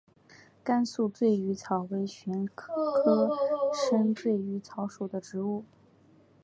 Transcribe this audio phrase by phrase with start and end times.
[0.63, 3.37] 甘肃醉鱼草为玄参科
[4.15, 5.63] 醉鱼草属的植物。